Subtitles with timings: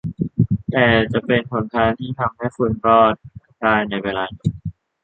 [0.71, 3.13] แต่จะเป็นหนทางที่ทำให้คุณอยู่รอด
[3.61, 4.49] ได้ในเวลานี้